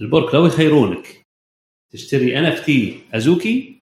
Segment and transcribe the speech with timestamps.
[0.00, 1.22] البورك لو يخيرونك.
[1.92, 3.80] تشتري NFT أزوكي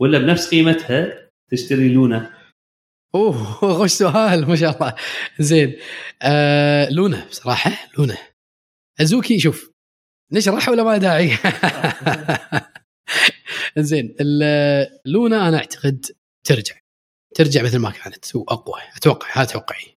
[0.00, 2.34] ولا بنفس قيمتها تشتري لونا؟
[3.14, 4.94] أوه غش سؤال ما شاء الله.
[5.38, 5.76] زين.
[6.22, 8.16] آه لونا بصراحة لونا.
[9.00, 9.70] أزوكي شوف
[10.32, 11.30] نشرح ولا ما داعي؟
[13.78, 14.14] زين
[15.06, 16.06] لونا أنا أعتقد
[16.46, 16.74] ترجع.
[17.34, 19.96] ترجع مثل ما كانت واقوى أتوقع هذا توقعي.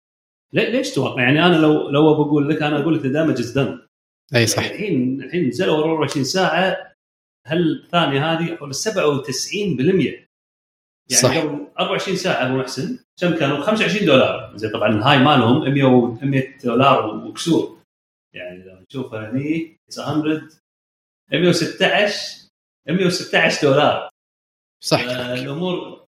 [0.54, 3.86] ليش توقع؟ يعني أنا لو لو بقول لك أنا أقول لك damage is done
[4.35, 4.63] أي صح.
[4.63, 6.93] الحين الحين نزلوا 24 ساعة
[7.45, 10.27] هل الثانية هذه حول 97%
[11.09, 11.37] يعني صح.
[11.37, 14.57] قبل 24 ساعة أبو محسن كم كانوا؟ 25 دولار.
[14.57, 17.82] زين طبعا ال high مالهم 100 و 100 دولار وكسور.
[18.33, 20.47] يعني لو نشوف هني 100
[21.32, 22.47] 116
[22.87, 24.09] 116 دولار.
[24.83, 24.99] صح.
[24.99, 26.05] الأمور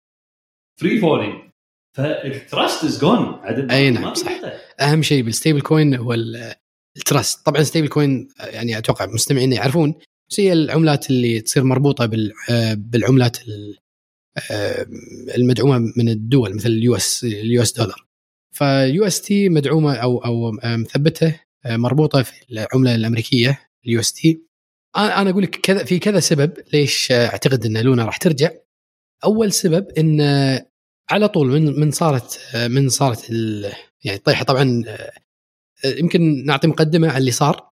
[0.81, 1.49] free falling
[1.97, 4.41] فال trust is gone أي نعم، صح.
[4.81, 6.15] أهم شيء بال stable coin هو
[6.97, 7.47] ال trust.
[7.47, 9.95] طبعا stable coin يعني أتوقع مستمعينا يعرفون
[10.31, 12.33] بس هي العملات اللي تصير مربوطة بال-
[12.77, 13.79] بالعملات ال-
[15.37, 18.07] المدعومة من الدول مثل ال US ال US dollar
[18.53, 24.43] ف UST مدعومة أو أو مثبتة مربوطة في العملة الأمريكية ال UST
[24.97, 28.51] أنا أقول لك كذا في كذا سبب ليش أعتقد إن لونا راح ترجع.
[29.25, 30.21] أول سبب إن
[31.11, 32.41] على طول من من صارت
[32.71, 33.31] من صارت
[34.05, 34.85] يعني الطيحه طبعا
[35.85, 37.69] يمكن نعطي مقدمة على اللي صار.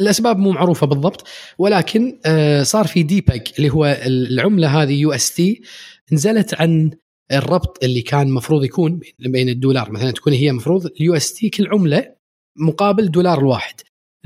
[0.00, 1.26] الأسباب مو معروفة بالضبط
[1.58, 5.62] ولكن آه، صار في depeg اللي هو العملة هذه UST
[6.12, 6.90] نزلت عن
[7.32, 12.14] الربط اللي كان المفروض يكون بين- الدولار مثلا تكون هي المفروض ال UST كل عملة
[12.56, 13.74] مقابل دولار الواحد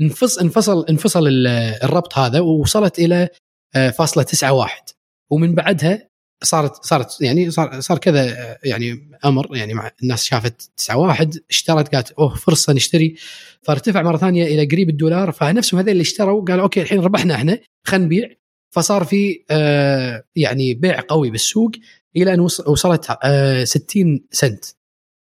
[0.01, 1.47] انفصل انفصل انفصل ال-
[1.83, 3.29] الربط هذا ووصلت إلى
[3.75, 4.83] آه، فاصلة تسعة واحد.
[5.31, 6.09] ومن بعدها
[6.43, 11.95] صارت صارت يعني صار صار كذا يعني أمر يعني مع الناس شافت 9 واحد اشترت
[11.95, 13.15] قالت أوه فرصة نشتري.
[13.61, 17.59] فارتفع مرة ثانية إلى قريب الدولار فنفسهم هذول اللي اشتروا قالوا أوكي الحين ربحنا إحنا
[17.83, 18.29] خلينا نبيع.
[18.71, 21.71] فصار في آه يعني بيع قوي بالسوق
[22.17, 24.65] إلى أن وص- وصلت آه 60 سنت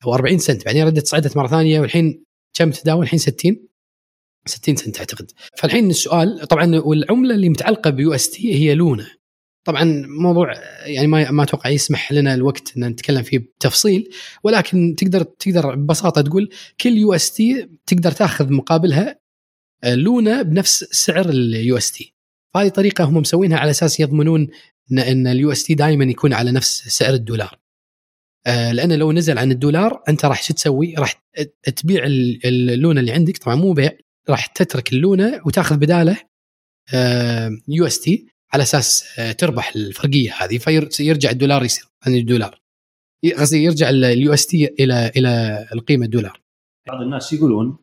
[0.06, 3.68] أو 40 سنت بعدين ردت صعدت مرة ثانية والحين كم تداول الحين 60
[4.46, 5.32] 60 سنت أعتقد.
[5.58, 9.08] فالحين السؤال طبعا والعملة اللي متعلقة ب UST هي لونا.
[9.66, 10.54] طبعا موضوع
[10.86, 14.10] يعني ما ما أتوقع يسمح لنا الوقت إن نتكلم فيه بتفصيل
[14.44, 16.50] ولكن تقدر تقدر ببساطة تقول
[16.82, 19.20] كل UST تقدر تأخذ مقابلها
[19.84, 22.14] آه، لونا بنفس سعر ال UST.
[22.54, 24.48] فهذه طريقة هم مسوينها على أساس يضمنون
[24.92, 27.60] إن ال UST دائما يكون على نفس سعر الدولار.
[28.48, 31.24] آه، لأن لو نزل عن الدولار أنت راح شو تسوي؟ راح
[31.76, 33.92] تبيع ال- اللونه اللي عندك طبعا مو بيع
[34.30, 36.18] راح تترك اللونه وتأخذ بدالة
[37.68, 38.28] UST.
[38.56, 42.60] على أساس آه، تربح الفرقية هذه فيرجع الدولار يصير عن الدولار.
[43.24, 46.42] ي- قصدي يرجع ال UST إلى إلى القيمة الدولار.
[46.88, 47.78] بعض الناس يقولون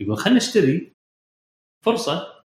[0.00, 0.92] يقول خلينا نشتري
[1.84, 2.42] فرصة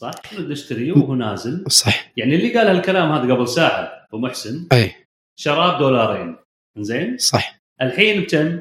[0.00, 1.64] صح؟ خلينا نشتري وهو نازل.
[1.70, 2.12] صح.
[2.16, 4.68] يعني اللي قال هالكلام هذا قبل ساعة أبو محسن.
[4.72, 4.94] أي.
[5.38, 6.36] شراه بدولارين.
[6.78, 7.58] زين صح.
[7.82, 8.60] الحين بكم؟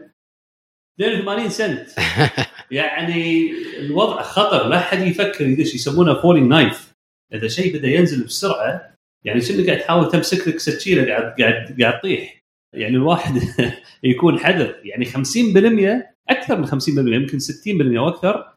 [0.99, 1.89] 82 سنت.
[2.71, 6.88] يعني الوضع خطر لا أحد يفكر يدش يسمونه falling knife
[7.33, 8.95] إذا شيء بدا ينزل بسرعة
[9.25, 12.39] يعني شنو قاعد تحاول تمسك لك سكينه قاعد قاعد قاعد تطيح؟
[12.75, 13.41] يعني الواحد
[14.03, 14.75] يكون حذر.
[14.83, 15.15] يعني 50%
[16.29, 18.53] أكثر من 50% يمكن 60% وأكثر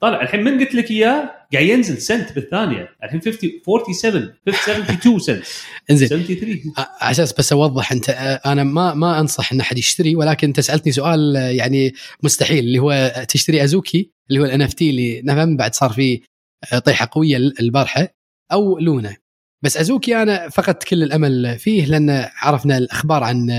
[0.00, 0.22] طالع.
[0.22, 2.88] الحين من قلت لك إياه؟ قاعد ينزل سنت بالثانية.
[3.04, 5.44] الحين 50 47 72 سنت.
[5.90, 6.08] إنزين.
[6.08, 8.10] 73 على أساس بس أوضح أنت
[8.46, 13.12] أنا ما ما أنصح إن أحد يشتري ولكن أنت سألتني سؤال يعني مستحيل اللي هو
[13.28, 16.35] تشتري أزوكي اللي هو ال NFT اللي نفهم بعد صار في آه،
[16.84, 18.08] طيحة قوية البارحة
[18.52, 19.16] أو لونا
[19.64, 23.50] بس ازوكي أنا فقدت كل الأمل فيه لأن عرفنا الأخبار عن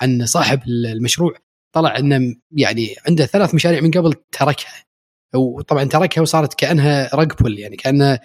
[0.00, 1.34] عن صاحب المشروع.
[1.74, 4.84] طلع إنه يعني عنده ثلاث مشاريع من قبل تركها.
[5.34, 8.20] وطبعا تركها وصارت كأنها رق بول يعني كانها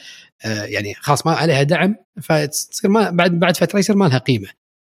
[0.45, 4.49] آه، يعني خلاص ما عليها دعم فتصير ما بعد بعد فترة يصير ما لها قيمة.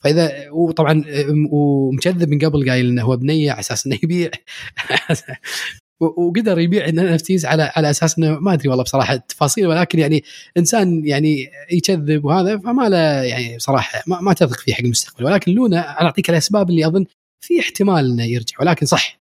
[0.05, 4.31] فإذا وطبعا آه، ومكذب من قبل قايل إنه هو بنية على أساس إنه يبيع.
[6.01, 10.25] وقدر يبيع ان اف على على أساس إنه ما أدري والله بصراحة التفاصيل ولكن يعني
[10.57, 15.25] إنسان يعني يكذب وهذا فما له يعني بصراحة ما, ما تثق فيه حق المستقبل.
[15.25, 17.05] ولكن لونا أنا أعطيك الأسباب اللي أظن
[17.41, 18.57] في احتمال إنه يرجع.
[18.61, 19.21] ولكن صح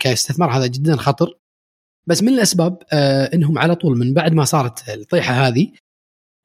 [0.00, 1.38] كاستثمار هذا جدا خطر.
[2.08, 5.72] بس من الأسباب آه إنهم على طول من بعد ما صارت الطيحة هذه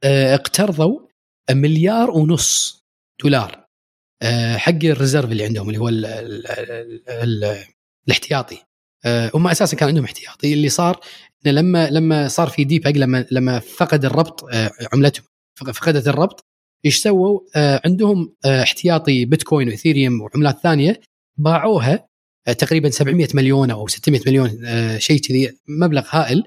[0.03, 0.99] آه اقترضوا
[1.51, 2.83] مليار ونص
[3.23, 3.65] دولار
[4.21, 7.65] آه حق الريزرف اللي عندهم اللي هو ال ال ال ال
[8.07, 8.70] الاحتياطي.
[9.05, 10.99] هم أساسا كان عندهم احتياطي اللي صار
[11.45, 15.25] إنه لما لما صار في ديباج لما لما فقد الربط آه عملتهم
[15.59, 16.45] فق- فقدت الربط
[16.85, 21.01] إيش سووا؟ آه عندهم آه احتياطي بيتكوين وإثيريوم وعملات ثانية
[21.37, 22.07] باعوها
[22.47, 26.43] آه تقريبا 700 مليون أو 600 مليون آه شيء كذي مبلغ هائل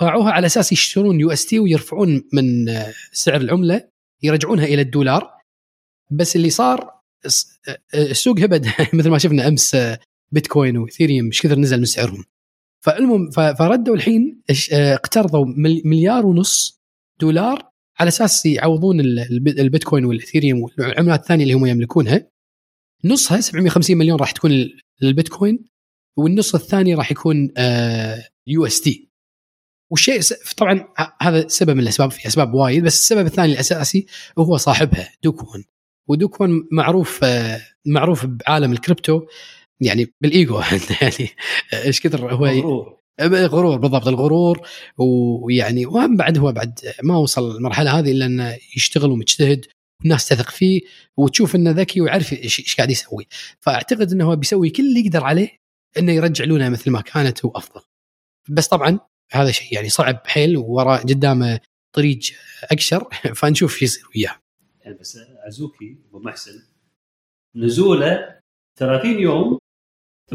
[0.00, 3.88] باعوها على أساس يشترون UST ويرفعون من آه، سعر العملة
[4.22, 5.30] يرجعونها إلى الدولار.
[6.10, 6.90] بس اللي صار
[7.68, 8.66] آه، السوق هبد.
[8.94, 9.76] مثل ما شفنا أمس
[10.32, 12.24] بيتكوين واثيريوم إيش كثر نزل من سعرهم.
[12.80, 14.42] فالمهم فردوا الحين
[14.72, 15.44] اقترضوا
[15.84, 16.80] مليار ونص
[17.20, 17.70] دولار
[18.00, 22.30] على أساس يعوضون البيتكوين والاثيريوم والعملات الثانية اللي هم يملكونها.
[23.04, 24.50] نصها 750 مليون راح تكون
[25.02, 25.64] للبيتكوين
[26.16, 27.52] والنص الثاني راح يكون
[28.46, 29.10] UST
[29.90, 30.20] والشيء
[30.56, 30.88] طبعا
[31.22, 34.06] هذا سبب من الأسباب في أسباب وايد بس السبب الثاني الأساسي
[34.38, 35.64] هو صاحبها Do Kwon.
[36.08, 39.22] و Do Kwon معروف آه، معروف بعالم الكريبتو
[39.80, 40.60] يعني بالإيجو
[41.02, 41.28] يعني
[41.72, 42.96] إيش كثر هو غرور.
[43.22, 44.68] غرور بالضبط الغرور.
[44.98, 49.66] ويعني وهم بعد هو بعد ما وصل المرحلة هذه إلا إنه يشتغل ومجتهد
[50.00, 50.80] والناس تثق فيه
[51.16, 53.26] وتشوف إنه ذكي ويعرف إيش قاعد يسوي.
[53.60, 55.58] فأعتقد إنه هو بيسوي كل اللي يقدر عليه
[55.98, 57.80] إنه يرجع لنا مثل ما كانت وأفضل.
[58.50, 58.98] بس طبعا
[59.32, 61.60] هذا شيء يعني صعب حيل وراء قدامه
[61.92, 62.18] طريق
[62.64, 63.08] اكشر
[63.38, 64.36] فنشوف إيش يصير وياه.
[64.80, 66.62] يعني بس عزوكي أبو محسن
[67.56, 68.40] نزوله
[68.78, 69.58] 30 يوم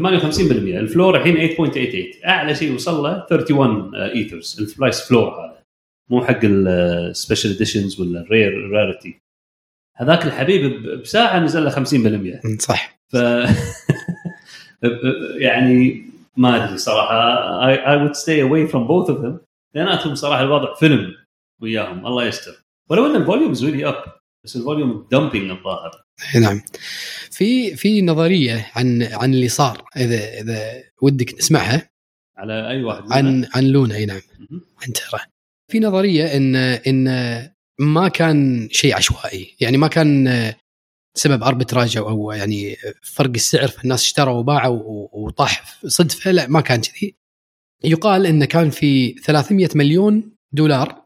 [0.00, 5.62] الفلور الحين 8.88 أعلى شيء وصل له 31 Ethers ال price floor هذا.
[6.10, 9.20] مو حق ال special editions ولا ال rare rarity
[9.96, 12.98] هذاك الحبيب بساعة نزل له 50% صح.
[13.08, 13.16] ف
[15.46, 16.04] يعني
[16.36, 17.76] ما أدري صراحة.
[17.76, 19.32] I would stay away from both of them.
[19.74, 21.14] لاناتهم صراحة الوضع فيلم
[21.62, 22.06] وياهم.
[22.06, 22.52] الله يستر.
[22.90, 24.04] ولو إن ال volume really up
[24.44, 26.04] بس ال volume dumping الظاهر.
[26.40, 26.62] نعم.
[27.30, 31.90] في في نظرية عن عن اللي صار إذا إذا ودك نسمعها
[32.36, 34.20] على أي واحد عن عن لونا إي نعم.
[34.82, 35.20] عن ترى.
[35.72, 37.06] في نظرية إن إن
[37.78, 39.56] ما كان شيء عشوائي.
[39.60, 40.52] يعني ما كان
[41.14, 46.30] سبب arbitrage أو يعني فرق السعر فالناس اشتروا وباعوا وطاح صدفة.
[46.30, 47.16] لا ما كان كذي.
[47.84, 51.01] يقال انه كان في 300 مليون دولار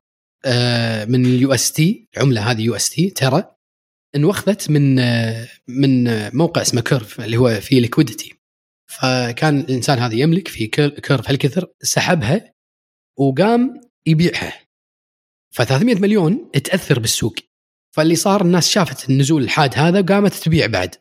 [1.08, 3.56] من ال UST العمله هذه UST ترى
[4.16, 6.04] انوخذت من آه، من
[6.36, 8.32] موقع اسمه Curve اللي هو فيه liquidity
[8.86, 12.52] فكان الإنسان هذا يملك في Curve هالكثر سحبها
[13.18, 14.66] وقام يبيعها.
[15.54, 17.34] ف 300 مليون تأثر بالسوق.
[17.96, 20.94] فاللي صار الناس شافت النزول الحاد هذا وقامت تبيع بعد.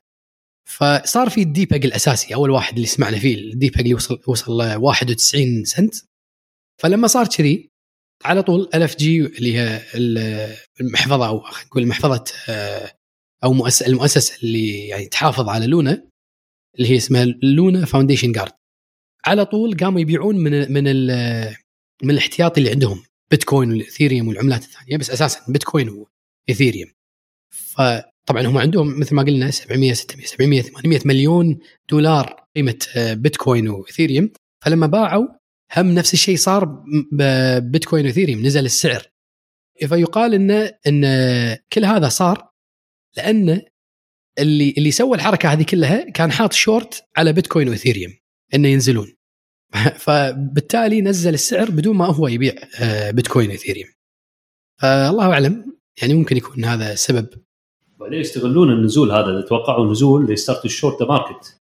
[0.68, 4.52] فصار في ال de-peg الاساسي أول واحد اللي سمعنا فيه ال de-peg اللي وصل وصل
[4.76, 5.96] 91 سنت.
[6.82, 7.72] فلما صار كذي
[8.24, 9.82] على طول LFG اللي هي
[10.82, 12.92] المحفظة أو خلينا نقول محفظه آه،
[13.44, 16.08] أو مؤسسه المؤسسة اللي يعني تحافظ على لونا
[16.78, 18.52] اللي هي اسمها Luna Foundation Guard.
[19.26, 20.84] على طول قاموا يبيعون من من
[22.04, 26.06] من الاحتياطي اللي عندهم بيتكوين والاثيريوم والعملات الثانية بس أساسا بيتكوين
[26.50, 26.92] وإيثيريوم.
[27.54, 31.60] فطبعا هم عندهم مثل ما قلنا 700 600 700 800 مليون
[31.90, 34.30] دولار قيمة آه، بيتكوين وإيثيريوم.
[34.66, 35.28] فلما باعوا
[35.78, 39.04] هم نفس الشيء صار ببيتكوين وإيثيريوم نزل السعر.
[39.88, 40.52] فيقال ان
[40.88, 41.04] إن
[41.74, 42.50] كل هذا صار
[43.18, 43.62] لأن
[44.40, 48.14] اللي اللي سوى الحركة هذه كلها كان حاط شورت على بيتكوين وإيثيريوم
[48.54, 49.16] إنه ينزلون.
[50.06, 53.90] فبالتالي نزل السعر بدون ما هو يبيع آه، بيتكوين وإيثيريوم.
[54.82, 57.28] فالله أعلم يعني ممكن يكون هذا سبب.
[58.00, 61.62] بعدين يستغلون النزول هذا إذا توقعوا نزول they start to short the market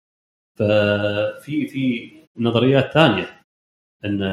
[0.55, 3.38] ففي في نظريات ثانية.
[4.05, 4.23] إن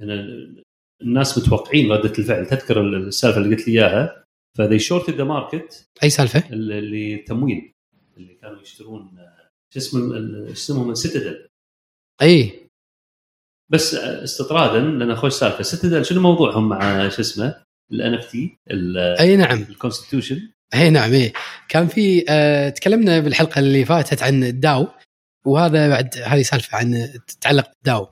[0.00, 0.62] إن
[1.02, 2.46] الناس متوقعين ردة الفعل.
[2.46, 4.24] تذكر السالفة اللي قلت لي إياها؟
[4.58, 7.72] ف they short the market أي سالفة؟ اللي التمويل
[8.16, 9.18] اللي كانوا يشترون
[9.74, 11.48] شو اسمه اسمهم؟ Citadel
[12.22, 12.68] أي.
[13.70, 15.62] بس استطرادا لأن خوش سالفة.
[15.62, 17.62] Citadel شنو موضوعهم مع شو اسمه؟
[17.92, 18.56] ال NFT
[19.20, 19.62] أي نعم.
[19.62, 21.32] ال constitution أي نعم إي.
[21.68, 24.88] كان في آه تكلمنا بالحلقة اللي فاتت عن ال DAO
[25.46, 28.08] وهذا بعد هذه سالفة عن تتعلق بال DAO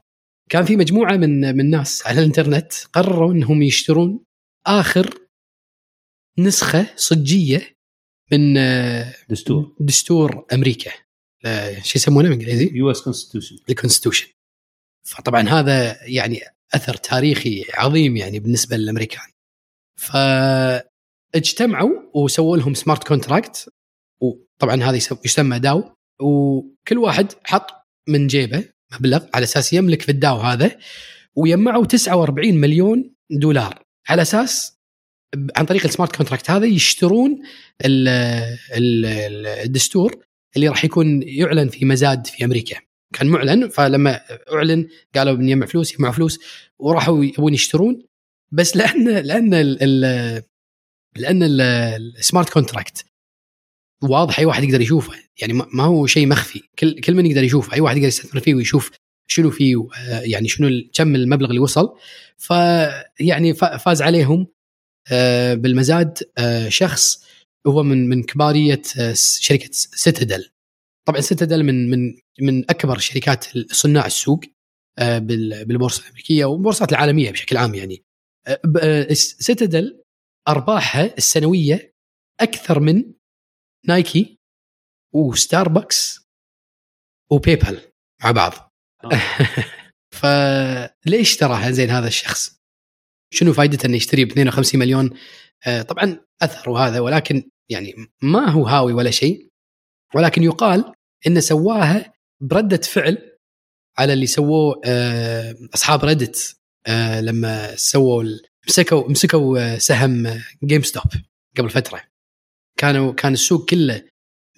[0.51, 4.25] كان في مجموعة من من الناس على الإنترنت قرروا إنهم يشترون
[4.67, 5.27] آخر
[6.39, 7.77] نسخة صجية
[8.33, 9.77] من آه، دستور.
[9.81, 10.91] دستور أمريكا.
[11.83, 14.29] شو يسمونه بالإنجليزي؟ US constitution ال constitution.
[15.07, 16.41] فطبعا هذا يعني
[16.75, 19.31] أثر تاريخي عظيم يعني بالنسبة للأمريكان.
[19.99, 23.73] فاجتمعوا وسووا لهم smart contract
[24.21, 25.97] وطبعا هذا يسمى DAO.
[26.21, 27.71] وكل واحد حط
[28.09, 30.79] من جيبه مبلغ على أساس يملك في ال DAO هذا
[31.35, 33.83] ويجمعوا 49 مليون دولار.
[34.09, 34.77] على أساس
[35.57, 37.43] عن طريق ال smart contract هذا يشترون
[39.65, 40.25] الدستور
[40.57, 42.77] اللي راح يكون يعلن في مزاد في أمريكا.
[43.15, 44.21] كان معلن فلما
[44.53, 46.41] أعلن قالوا بنجمع فلوس يجمعوا فلوس
[46.79, 48.07] وراحوا يبون يشترون.
[48.53, 50.43] بس لأن لأن ال ال
[51.17, 53.05] لأن ال smart contract
[54.03, 55.13] واضح أي واحد يقدر يشوفه.
[55.41, 56.63] يعني ما هو شيء مخفي.
[56.79, 58.91] كل كل من يقدر يشوفه أي واحد يقدر يستثمر فيه ويشوف
[59.29, 61.99] شنو فيه آه، يعني شنو كم المبلغ اللي وصل.
[62.39, 64.47] فيعني فاز عليهم
[65.13, 67.25] آه، بالمزاد آه، شخص
[67.67, 68.83] هو من من كبارية
[69.15, 70.51] شركة سيتادل
[71.09, 74.41] طبعا سيتادل من من من أكبر شركات صناع السوق
[74.99, 78.03] بالبورصة الأمريكية والبورصات العالمية بشكل عام يعني.
[79.15, 80.03] سيتادل
[80.49, 81.93] ارباحها السنوية
[82.41, 83.05] أكثر من
[83.89, 84.39] نايكي
[85.15, 86.21] وستاربكس
[87.31, 87.81] وباي بال
[88.25, 88.53] مع بعض
[89.05, 89.21] آه.
[90.19, 92.61] فليش ترى زين هذا الشخص؟
[93.33, 95.11] شنو فائدته إنه يشتري ب 52 مليون؟
[95.67, 99.49] آه، طبعا اثر وهذا ولكن يعني ما هو هاوي ولا شيء
[100.15, 100.95] ولكن يقال
[101.27, 103.39] إنه سواها بردة فعل
[103.99, 106.57] على اللي سووه آه، أصحاب Reddit
[107.21, 108.25] لما سووا
[108.69, 111.13] مسكوا مسكوا سهم GameStop
[111.59, 112.03] قبل فترة
[112.77, 114.03] كانوا كان السوق كله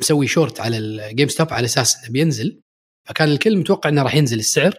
[0.01, 2.61] مسوي شورت على ال GameStop على أساس إنه بينزل.
[3.09, 4.75] فكان الكل متوقع إنه راح ينزل السعر.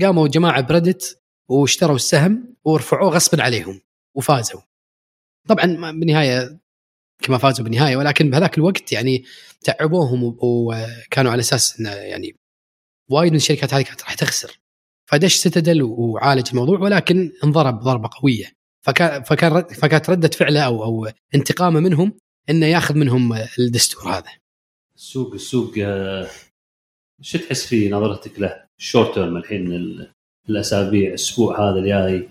[0.00, 3.80] قاموا جماعة بريدت واشتروا السهم ورفعوه غصبا عليهم
[4.14, 4.60] وفازوا.
[5.48, 6.58] طبعا بالنهاية
[7.22, 9.24] كما فازوا بالنهاية ولكن بهذاك الوقت يعني
[9.60, 12.36] تعبوهم وكانوا على أساس إنه يعني
[13.10, 14.60] وايد من الشركات هذه كانت راح تخسر.
[15.10, 18.52] فدش ستدل وعالج الموضوع ولكن انضرب ضربة قوية.
[18.82, 22.18] فكان فكان فكانت رده فعله أو أو انتقامه منهم
[22.50, 24.30] إنه ياخذ منهم الدستور هذا.
[24.96, 26.30] السوق السوق آه،
[27.20, 29.72] شو تحس في نظرتك له؟ ال short term الحين
[30.48, 32.28] الأسابيع الأسبوع هذا الجاي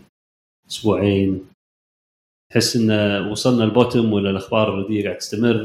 [0.69, 1.49] أسبوعين
[2.51, 5.63] تحس انه وصلنا ال bottom ولا الأخبار الرديئه قاعد تستمر؟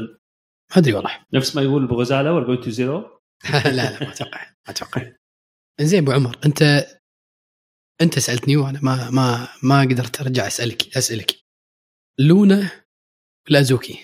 [0.71, 3.19] ما أدري والله نفس ما يقول أبو غزالة ولا to zero؟
[3.53, 5.11] لا لا ما أتوقع ما أتوقع
[5.81, 6.87] زين أبو عمر أنت
[8.01, 11.39] أنت سألتني وأنا ما ما ما قدرت أرجع أسألك أسألك
[12.19, 12.71] Luna
[13.49, 13.99] ولا Azuki؟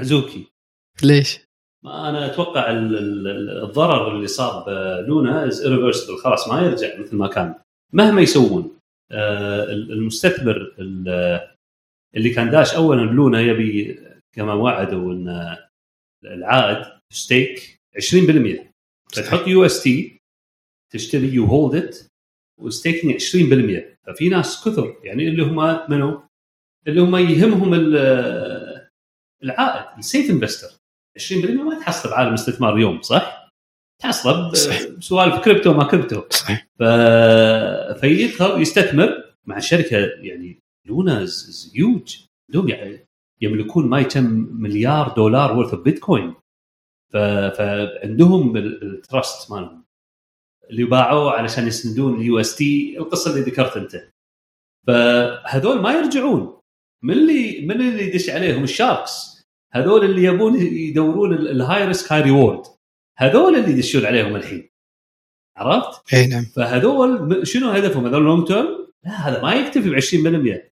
[0.00, 0.46] Azuki
[1.02, 1.38] ليش؟
[1.84, 4.68] ما أنا أتوقع الضرر اللي صاب
[5.08, 6.22] Luna is irreversible.
[6.24, 7.54] خلاص ما يرجع مثل ما كان.
[7.92, 8.78] مهما يسوون
[9.12, 10.74] آه، المستثمر
[12.16, 14.00] اللي كان داش اولا Luna يبي
[14.32, 15.56] كما وعدوا إن
[16.24, 18.72] العائد stake 20%
[19.12, 20.18] فتحط UST
[20.92, 21.98] تشتري you hold it
[22.60, 26.22] و staking 20% ففي ناس كثر يعني اللي هم منو؟
[26.86, 27.74] اللي هم يهمهم
[29.42, 30.68] العائد ال safe investor
[31.18, 33.48] 20% ما تحصل بعالم الاستثمار اليوم صح؟
[34.02, 34.50] تحصل
[34.98, 36.22] بسوالف كريبتو ما كريبتو.
[36.30, 36.66] صحيح.
[36.78, 36.82] ف...
[38.00, 41.26] فيدخل يستثمر مع شركة يعني Luna
[41.74, 42.16] huge
[42.48, 43.06] عندهم يعني
[43.40, 46.34] يملكون ما يتم مليار دولار worth بيتكوين
[47.12, 47.16] ف...
[47.56, 49.84] فعندهم ال trust مالهم.
[50.70, 54.10] اللي باعوه علشان يسندون ال UST القصة اللي ذكرت أنت.
[54.86, 56.57] فهذول ما يرجعون.
[57.02, 59.38] من اللي من اللي يدش عليهم؟ ال sharks.
[59.72, 62.62] هذول اللي يبون يدورون ال high risk high reward
[63.18, 64.70] هذول اللي يدشون عليهم الحين.
[65.56, 66.44] عرفت؟ اي نعم.
[66.44, 70.70] فهذول شنو هدفهم؟ هذول long term؟ لا هذا ما يكتفي ب 20%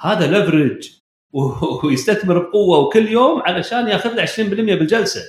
[0.00, 0.90] هذا leverage
[1.84, 5.20] ويستثمر بقوة وكل يوم علشان ياخذ له 20% بالجلسة.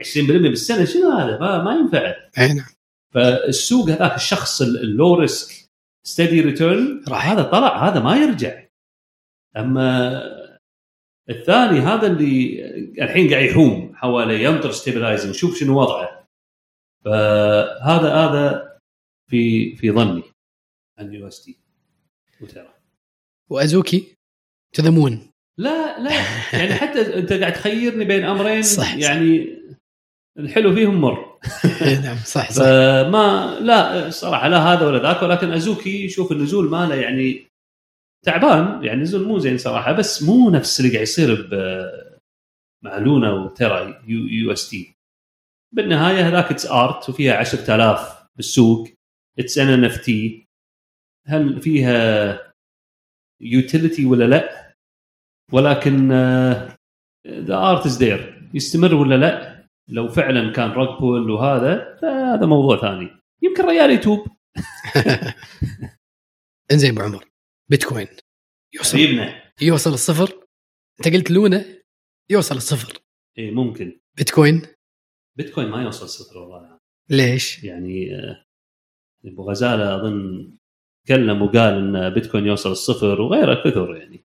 [0.00, 0.84] 20% بالسنة.
[0.84, 2.14] شنو هذا؟ ما, ما ينفع.
[2.38, 2.66] اي نعم.
[3.14, 5.70] فالسوق هذاك الشخص ال low risk
[6.06, 8.65] steady return هذا طلع هذا ما يرجع.
[9.56, 10.22] أما
[11.30, 12.64] الثاني هذا اللي
[13.02, 16.26] الحين قاعد يحوم حوالي ينطر stabilizing شوف شنو وضعه.
[17.04, 18.76] فهذا هذا
[19.30, 20.22] في في ظني
[20.98, 21.58] عن UST
[22.40, 22.68] و Terra.
[23.50, 24.16] و Azuki
[24.72, 26.10] to the moon لا لا.
[26.52, 29.56] يعني حتى أنت قاعد تخيرني بين أمرين صح يعني
[30.38, 31.38] الحلو فيهم مر.
[32.04, 32.62] نعم صح صح.
[33.12, 37.46] ما لا صراحة لا هذا ولا ذاك ولكن Azuki شوف النزول ماله يعني
[38.26, 41.48] تعبان يعني نزول مو زين صراحة بس مو نفس اللي قاعد يصير
[42.84, 44.96] مع Luna و Terra U, UST.
[45.74, 48.88] بالنهاية هذاك it's art وفيها 10000 بالسوق
[49.38, 50.46] it's an NFT
[51.26, 52.52] هل فيها
[53.40, 54.74] utility ولا لا؟
[55.52, 56.08] ولكن
[57.28, 62.80] the art is there يستمر ولا لا؟ لو فعلا كان rug pull وهذا فهذا موضوع
[62.80, 63.10] ثاني.
[63.42, 64.26] يمكن ريال يتوب.
[66.72, 67.35] انزين ابو عمر.
[67.68, 68.08] بيتكوين.
[68.74, 69.52] يوصل حبيبنا.
[69.62, 70.46] يوصل الصفر.
[70.98, 71.64] انت قلت Luna
[72.30, 72.98] يوصل الصفر.
[73.38, 74.00] اي ممكن.
[74.16, 74.62] بيتكوين.
[75.36, 76.78] بيتكوين ما يوصل صفر والله
[77.10, 78.44] ليش؟ يعني آه،
[79.24, 80.50] أبو غزالة أظن
[81.06, 84.26] تكلم وقال إن بيتكوين يوصل الصفر وغيره كثر يعني.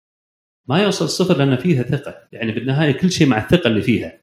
[0.67, 2.27] ما يوصل الصفر لأن فيها ثقة.
[2.31, 4.21] يعني بالنهاية كل شيء مع الثقة اللي فيها.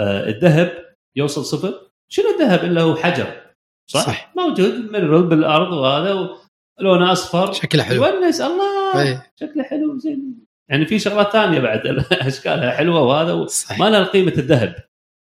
[0.00, 1.90] الذهب يوصل صفر.
[2.08, 3.54] شنو الذهب إلا هو حجر؟
[3.90, 4.32] صح؟ صح.
[4.36, 6.45] موجود من بالأرض وهذا
[6.80, 7.52] لونه أصفر.
[7.52, 8.04] شكله حلو.
[8.04, 9.02] يونس الله.
[9.02, 9.18] أي.
[9.40, 13.78] شكله حلو زين يعني في شغلات ثانية بعد أشكالها حلوة وهذا صحيح.
[13.78, 14.74] ما لها قيمة الذهب.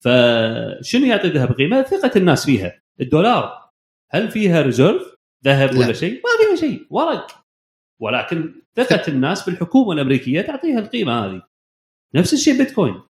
[0.03, 2.81] فشنو يعطي الذهب قيمة؟ ثقة الناس فيها.
[3.01, 3.69] الدولار
[4.11, 5.15] هل فيها reserve
[5.45, 5.79] ذهب لا.
[5.79, 6.87] ولا شيء؟ ما فيها شيء.
[6.89, 7.43] ورق.
[8.01, 11.41] ولكن ثقة الناس بالحكومة الأمريكية تعطيها القيمة هذه.
[12.15, 13.01] نفس الشيء بيتكوين.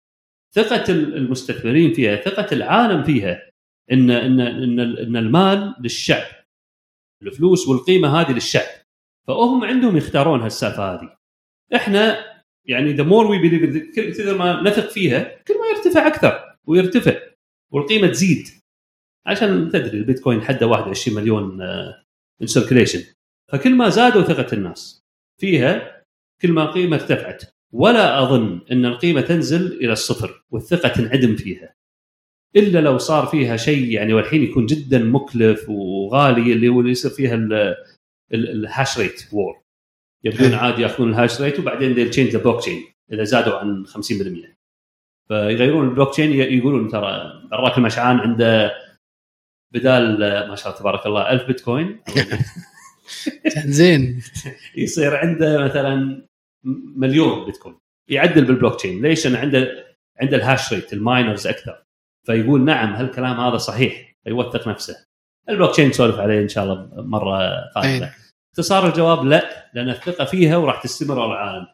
[0.54, 3.50] ثقة المستثمرين فيها ثقة العالم فيها.
[3.92, 6.26] ان ان ان, إن المال للشعب.
[7.26, 8.66] الفلوس والقيمة هذه للشعب.
[9.26, 11.16] فهم عندهم يختارون هالسالفة هذه.
[11.74, 12.24] إحنا
[12.64, 17.20] يعني the more we believe كثر ما نثق فيها كل ما يرتفع أكثر ويرتفع
[17.72, 18.48] والقيمة تزيد.
[19.26, 21.62] عشان تدري البيتكوين حده 21 مليون
[22.42, 23.04] in circulation
[23.52, 25.02] فكل ما زادوا ثقة الناس
[25.40, 26.02] فيها
[26.42, 27.42] كل ما القيمه ارتفعت.
[27.72, 31.75] ولا أظن إن القيمة تنزل إلى الصفر والثقة تنعدم فيها.
[32.56, 37.10] إلا لو صار فيها شيء يعني والحين يكون جدا مكلف وغالي اللي هو اللي يصير
[37.10, 37.38] فيها
[38.32, 39.60] ال hash rate وور
[40.24, 44.56] يبدون عادي ياخذون ال hash rate وبعدين they'll change the blockchain إذا زادوا عن 50%
[45.28, 48.72] فيغيرون البلوك تشين يقولون ترى براك المشعان عنده
[49.72, 52.00] بدال ما شاء الله تبارك الله 1000 بيتكوين.
[53.66, 54.22] زين.
[54.76, 56.26] يصير عنده مثلا
[56.96, 57.76] مليون بيتكوين.
[58.08, 59.86] يعدل بالبلوك تشين ليش؟ لأن عنده
[60.20, 61.85] عنده ال hash rate ال miners أكثر.
[62.26, 64.14] فيقول نعم هالكلام هذا صحيح.
[64.26, 64.96] يوثق نفسه.
[65.48, 67.38] البلوك تشين نسولف عليه إن شاء الله مرة
[67.74, 68.12] قادمه
[68.52, 71.66] اختصار الجواب لا لأن الثقة فيها وراح تستمر على العالم.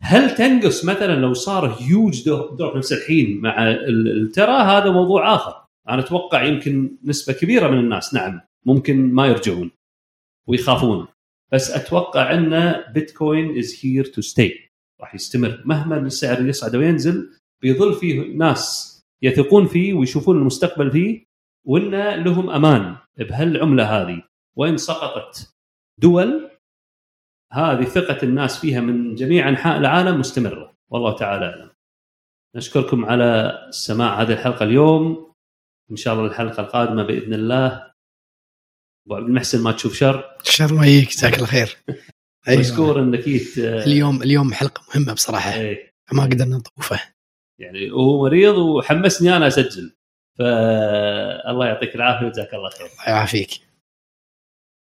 [0.00, 5.64] هل تنقص مثلا لو صار huge drop نفس الحين مع ال Terra هذا موضوع آخر.
[5.88, 9.70] أنا أتوقع يمكن نسبة كبيرة من الناس نعم ممكن ما يرجعون
[10.46, 11.06] ويخافون.
[11.52, 14.70] بس أتوقع أن بيتكوين is here to stay
[15.00, 15.62] راح يستمر.
[15.64, 17.30] مهما السعر يصعد وينزل
[17.62, 21.26] بيظل فيه ناس يثقون فيه ويشوفون المستقبل فيه
[21.66, 21.90] وإن
[22.24, 24.22] لهم أمان بهالعملة هذه.
[24.56, 25.54] وإن سقطت
[26.00, 26.50] دول
[27.52, 30.74] هذه ثقة الناس فيها من جميع أنحاء العالم مستمرة.
[30.88, 31.70] والله تعالى أعلم.
[32.56, 35.32] نشكركم على سماع هذه الحلقة اليوم.
[35.90, 37.92] إن شاء الله الحلقة القادمة بإذن الله.
[39.06, 41.76] أبو عبد المحسن ما تشوف شر؟ شر ما يجيك جزاك الله خير.
[42.48, 42.60] أيوة.
[42.60, 45.54] مشكور إنك جيت اليوم اليوم حلقة مهمة بصراحة.
[45.54, 45.92] أيه.
[46.12, 47.15] ما قدرنا نطوفه.
[47.58, 49.92] يعني هو مريض وحمسني أنا أسجل.
[50.38, 52.86] فالله يعطيك العافية وجزاك الله خير.
[52.86, 53.65] الله يعافيك.